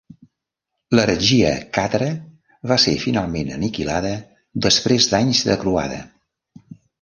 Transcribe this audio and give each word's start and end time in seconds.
L'heretgia 0.99 1.51
càtara 1.77 2.07
va 2.71 2.77
ser 2.85 2.93
finalment 3.03 3.51
aniquilada 3.59 4.15
després 4.69 5.11
d'anys 5.13 5.45
de 5.51 5.59
croada. 5.67 6.03